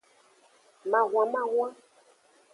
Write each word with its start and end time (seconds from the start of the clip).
Mahwanmahwan. 0.89 1.73